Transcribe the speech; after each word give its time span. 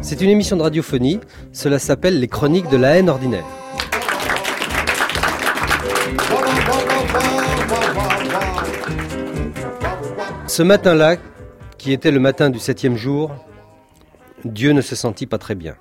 C'est 0.00 0.20
une 0.20 0.30
émission 0.30 0.56
de 0.56 0.62
radiophonie. 0.62 1.20
Cela 1.52 1.78
s'appelle 1.78 2.20
Les 2.20 2.28
Chroniques 2.28 2.68
de 2.68 2.76
la 2.76 2.96
haine 2.96 3.08
ordinaire. 3.08 3.44
Ce 10.46 10.62
matin-là, 10.62 11.16
qui 11.78 11.92
était 11.92 12.10
le 12.10 12.20
matin 12.20 12.50
du 12.50 12.58
septième 12.58 12.96
jour, 12.96 13.32
Dieu 14.44 14.72
ne 14.72 14.80
se 14.80 14.94
sentit 14.94 15.26
pas 15.26 15.38
très 15.38 15.54
bien. 15.54 15.76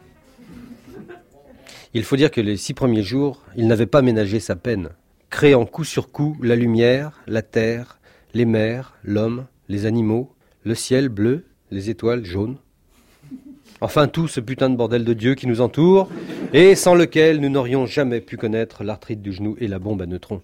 Il 1.94 2.04
faut 2.04 2.16
dire 2.16 2.32
que 2.32 2.42
les 2.42 2.58
six 2.58 2.74
premiers 2.74 3.04
jours, 3.04 3.44
il 3.56 3.68
n'avait 3.68 3.86
pas 3.86 4.02
ménagé 4.02 4.40
sa 4.40 4.56
peine, 4.56 4.90
créant 5.30 5.66
coup 5.66 5.84
sur 5.84 6.12
coup 6.12 6.38
la 6.42 6.56
lumière, 6.56 7.22
la 7.28 7.42
terre, 7.42 8.00
les 8.34 8.46
mers, 8.46 8.96
l'homme, 9.04 9.46
les 9.68 9.86
animaux, 9.86 10.34
le 10.64 10.76
ciel 10.76 11.10
bleu, 11.10 11.46
les 11.72 11.90
étoiles 11.90 12.26
jaunes. 12.26 12.58
Enfin 13.82 14.08
tout 14.08 14.28
ce 14.28 14.40
putain 14.40 14.70
de 14.70 14.76
bordel 14.76 15.06
de 15.06 15.14
Dieu 15.14 15.36
qui 15.36 15.48
nous 15.48 15.62
entoure, 15.62 16.10
et 16.54 16.76
sans 16.76 16.96
lequel 16.96 17.40
nous 17.40 17.50
n'aurions 17.50 17.86
jamais 17.86 18.22
pu 18.22 18.38
connaître 18.38 18.84
l'arthrite 18.84 19.22
du 19.22 19.32
genou 19.32 19.56
et 19.60 19.68
la 19.68 19.80
bombe 19.80 20.02
à 20.02 20.06
neutrons. 20.06 20.42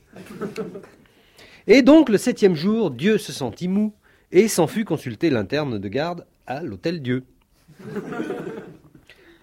Et 1.68 1.82
donc 1.82 2.10
le 2.10 2.18
septième 2.18 2.56
jour, 2.56 2.92
Dieu 2.92 3.18
se 3.18 3.32
sentit 3.32 3.68
mou, 3.68 3.94
et 4.32 4.48
s'en 4.48 4.68
fut 4.68 4.86
consulter 4.86 5.30
l'interne 5.30 5.80
de 5.80 5.88
garde 5.88 6.26
à 6.48 6.64
l'hôtel 6.64 7.02
Dieu. 7.02 7.24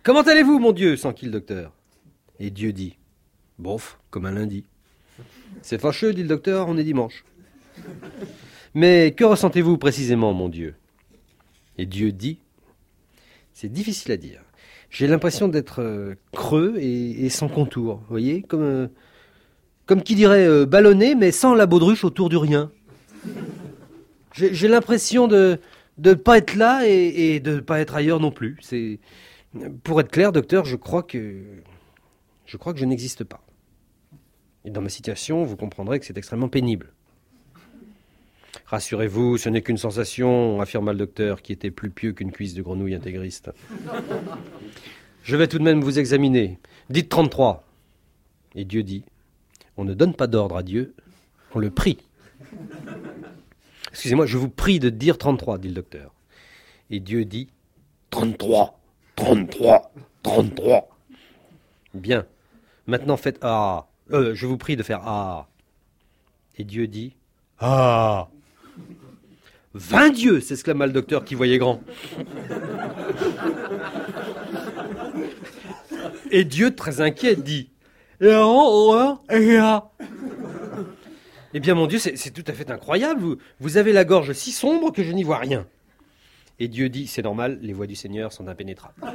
Comment 0.03 0.23
allez-vous, 0.23 0.59
mon 0.59 0.73
Dieu? 0.73 0.97
s'enquit 0.97 1.27
le 1.27 1.33
docteur. 1.33 1.73
Et 2.39 2.51
Dieu 2.51 2.73
dit 2.73 2.97
Bof, 3.59 3.99
comme 4.11 4.27
un 4.27 4.33
lundi. 4.33 4.65
C'est 5.63 5.81
fâcheux, 5.81 6.13
dit 6.13 6.23
le 6.23 6.29
docteur, 6.29 6.69
on 6.69 6.77
est 6.77 6.85
dimanche. 6.85 7.25
Mais 8.75 9.13
que 9.17 9.25
ressentez-vous 9.25 9.79
précisément, 9.79 10.33
mon 10.33 10.49
Dieu? 10.49 10.75
Et 11.77 11.87
Dieu 11.87 12.13
dit 12.13 12.39
C'est 13.61 13.69
difficile 13.69 14.11
à 14.13 14.17
dire. 14.17 14.41
J'ai 14.89 15.07
l'impression 15.07 15.47
d'être 15.47 15.83
euh, 15.83 16.15
creux 16.33 16.79
et, 16.79 17.29
sans 17.29 17.49
contour, 17.49 17.97
vous 17.97 18.09
voyez 18.09 18.41
Comme, 18.41 18.63
euh, 18.63 20.01
qui 20.03 20.15
dirait 20.15 20.47
euh, 20.47 20.65
ballonné, 20.65 21.15
mais 21.15 21.31
sans 21.31 21.53
la 21.53 21.67
baudruche 21.67 22.03
autour 22.03 22.31
du 22.31 22.39
rien. 22.39 22.73
J'ai 24.33 24.67
l'impression 24.67 25.29
de 25.29 25.59
ne 25.99 26.15
pas 26.15 26.39
être 26.39 26.55
là 26.55 26.87
et, 26.87 27.39
de 27.41 27.57
ne 27.57 27.61
pas 27.61 27.81
être 27.81 27.97
ailleurs 27.97 28.19
non 28.19 28.31
plus. 28.31 28.57
C'est 28.63 28.99
Pour 29.85 30.01
être 30.01 30.11
clair, 30.11 30.33
docteur, 30.33 30.65
je 30.65 30.77
crois 30.77 31.03
que 31.03 31.43
je 32.47 32.57
crois 32.57 32.73
que 32.73 32.79
je 32.79 32.87
n'existe 32.87 33.25
pas. 33.25 33.43
Et 34.65 34.71
dans 34.71 34.81
ma 34.81 34.89
situation, 34.89 35.45
vous 35.45 35.57
comprendrez 35.57 36.01
que 36.01 36.07
c'est 36.07 36.17
extrêmement 36.17 36.49
pénible. 36.49 36.95
Rassurez-vous, 38.71 39.37
ce 39.37 39.49
n'est 39.49 39.63
qu'une 39.63 39.79
sensation, 39.79 40.61
affirma 40.61 40.93
le 40.93 40.99
docteur, 40.99 41.43
qui 41.43 41.53
était 41.53 41.73
plus 41.73 41.91
pieux 41.91 42.13
qu'une 42.13 42.31
cuisse 42.31 42.55
de 42.55 42.63
grenouille 42.63 42.95
intégriste. 42.95 43.51
Je 45.25 45.37
vais 45.37 45.49
tout 45.49 45.59
de 45.59 45.65
même 45.65 45.81
vous 45.81 45.99
examiner. 45.99 46.61
Dites 46.89 47.09
33. 47.09 47.65
Et 48.55 48.65
Dieu 48.65 48.85
dit 48.85 49.03
On 49.77 49.83
ne 49.83 49.93
donne 49.93 50.15
pas 50.15 50.29
d'ordre 50.29 50.57
à 50.57 50.63
Dieu, 50.63 50.95
on 51.53 51.59
le 51.59 51.71
prie. 51.71 51.99
Excusez-moi, 53.91 54.27
je 54.27 54.39
vous 54.39 54.49
prie 54.49 54.79
de 54.79 54.89
dire 54.89 55.19
33, 55.19 55.59
dit 55.59 55.69
le 55.69 55.75
docteur. 55.75 56.15
Et 56.91 57.01
Dieu 57.01 57.25
dit 57.25 57.49
33, 58.11 58.79
33, 59.17 59.93
33. 60.23 60.89
Bien. 61.95 62.25
Maintenant 62.87 63.17
faites 63.17 63.39
Ah. 63.43 63.89
Euh, 64.13 64.33
je 64.37 64.47
vous 64.47 64.59
prie 64.59 64.77
de 64.77 64.85
faire 64.85 65.01
Ah. 65.05 65.49
Et 66.57 66.63
Dieu 66.63 66.87
dit 66.87 67.17
Ah. 67.59 68.29
Vingt 69.75 70.11
dieux 70.11 70.41
s'exclama 70.41 70.87
le 70.87 70.93
docteur 70.93 71.25
qui 71.25 71.35
voyait 71.35 71.59
grand. 71.59 71.81
Et 76.31 76.45
Dieu, 76.45 76.75
très 76.75 77.01
inquiet, 77.01 77.37
dit 77.37 77.71
eh 78.23 78.29
bien, 81.61 81.75
mon 81.75 81.87
Dieu, 81.87 81.99
c'est 81.99 82.31
tout 82.31 82.45
à 82.47 82.53
fait 82.53 82.71
incroyable. 82.71 83.37
Vous, 83.61 83.77
avez 83.79 83.93
la 83.93 84.05
gorge 84.05 84.33
si 84.33 84.53
sombre 84.53 84.93
que 84.93 85.03
je 85.03 85.13
n'y 85.13 85.23
vois 85.23 85.39
rien. 85.39 85.67
Et 86.59 86.69
Dieu 86.69 86.91
dit, 86.91 87.07
c'est 87.07 87.23
normal, 87.23 87.59
les 87.63 87.73
voies 87.73 87.87
du 87.87 87.97
Seigneur 87.97 88.33
sont 88.33 88.47
impénétrables. 88.47 88.95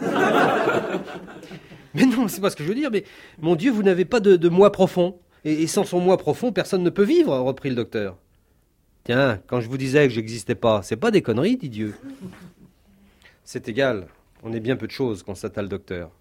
mais 1.94 2.06
non, 2.08 2.28
c'est 2.28 2.42
pas 2.42 2.50
ce 2.50 2.56
que 2.56 2.64
je 2.64 2.70
veux 2.70 2.76
dire, 2.76 2.90
mais 2.92 3.04
mon 3.40 3.56
Dieu, 3.56 3.72
vous 3.72 3.84
n'avez 3.84 4.06
pas 4.06 4.20
de, 4.20 4.50
moi 4.50 4.72
profond. 4.72 5.20
Et, 5.44 5.68
sans 5.68 5.84
son 5.84 6.00
moi 6.00 6.18
profond, 6.18 6.52
personne 6.52 6.82
ne 6.82 6.90
peut 6.90 7.04
vivre, 7.04 7.38
reprit 7.38 7.70
le 7.70 7.76
docteur. 7.76 8.18
Tiens, 9.06 9.40
quand 9.48 9.62
je 9.62 9.70
vous 9.70 9.78
disais 9.78 10.08
que 10.08 10.14
j'existais 10.14 10.56
pas, 10.56 10.82
c'est 10.82 10.96
pas 10.96 11.12
des 11.12 11.22
conneries, 11.22 11.58
dit 11.58 11.70
Dieu. 11.70 11.96
C'est 13.44 13.70
égal, 13.70 14.08
on 14.44 14.52
est 14.52 14.60
bien 14.60 14.76
peu 14.76 14.88
de 14.88 14.92
choses, 14.92 15.24
constata 15.24 15.62
le 15.62 15.68
docteur. 15.68 16.12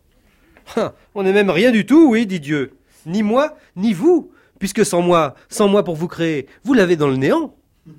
Ah, 0.76 0.94
on 1.14 1.22
n'est 1.22 1.32
même 1.32 1.50
rien 1.50 1.72
du 1.72 1.84
tout, 1.84 2.10
oui, 2.10 2.26
dit 2.26 2.40
Dieu. 2.40 2.72
Ni 3.06 3.22
moi, 3.22 3.56
ni 3.76 3.92
vous 3.92 4.30
puisque 4.58 4.86
sans 4.86 5.02
moi, 5.02 5.34
sans 5.50 5.68
moi 5.68 5.84
pour 5.84 5.94
vous 5.94 6.08
créer, 6.08 6.46
vous 6.62 6.72
l'avez 6.72 6.96
dans 6.96 7.08
le 7.08 7.16
néant. 7.16 7.54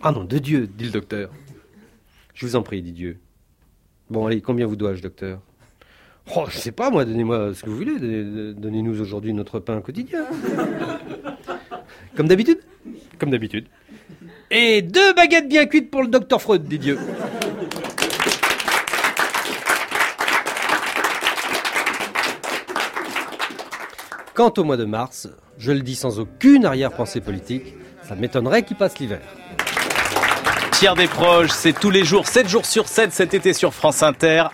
ah 0.00 0.12
non, 0.12 0.24
de 0.24 0.38
Dieu, 0.38 0.68
dit 0.68 0.84
le 0.84 0.90
docteur. 0.90 1.30
Je 2.34 2.46
vous 2.46 2.54
en 2.54 2.62
prie, 2.62 2.80
dit 2.80 2.92
Dieu. 2.92 3.18
Bon, 4.08 4.26
allez, 4.26 4.40
combien 4.40 4.66
vous 4.66 4.76
dois-je, 4.76 5.02
docteur? 5.02 5.40
Oh, 6.36 6.44
je 6.48 6.58
sais 6.58 6.72
pas, 6.72 6.90
moi, 6.90 7.04
donnez-moi 7.04 7.54
ce 7.54 7.64
que 7.64 7.70
vous 7.70 7.76
voulez. 7.76 7.98
Donnez-nous 7.98 9.00
aujourd'hui 9.00 9.32
notre 9.32 9.58
pain 9.58 9.80
quotidien. 9.80 10.26
Comme 12.14 12.28
d'habitude 12.28 12.60
Comme 13.18 13.30
d'habitude. 13.30 13.66
Et 14.50 14.82
deux 14.82 15.12
baguettes 15.12 15.48
bien 15.48 15.66
cuites 15.66 15.90
pour 15.90 16.02
le 16.02 16.08
docteur 16.08 16.40
Freud, 16.40 16.64
dit 16.64 16.78
Dieu. 16.78 16.98
Quant 24.34 24.52
au 24.56 24.64
mois 24.64 24.76
de 24.76 24.84
mars, 24.84 25.28
je 25.58 25.72
le 25.72 25.80
dis 25.80 25.96
sans 25.96 26.20
aucune 26.20 26.64
arrière-pensée 26.64 27.20
politique, 27.20 27.74
ça 28.08 28.14
m'étonnerait 28.14 28.62
qu'il 28.62 28.76
passe 28.76 28.98
l'hiver. 29.00 29.20
Pierre 30.78 30.94
Desproges, 30.94 31.50
c'est 31.50 31.72
tous 31.72 31.90
les 31.90 32.04
jours, 32.04 32.28
7 32.28 32.48
jours 32.48 32.64
sur 32.64 32.86
7 32.86 33.12
cet 33.12 33.34
été 33.34 33.52
sur 33.52 33.74
France 33.74 34.04
Inter. 34.04 34.44